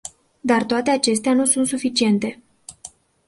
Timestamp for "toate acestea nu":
0.63-1.45